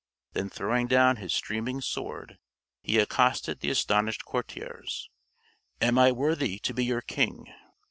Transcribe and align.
Then, 0.33 0.49
throwing 0.49 0.87
down 0.87 1.17
his 1.17 1.31
streaming 1.31 1.79
sword, 1.79 2.39
he 2.81 2.97
accosted 2.97 3.59
the 3.59 3.69
astonished 3.69 4.25
courtiers: 4.25 5.11
"Am 5.79 5.99
I 5.99 6.11
worthy 6.11 6.57
to 6.57 6.73
be 6.73 6.83
your 6.83 7.01
king?" 7.01 7.45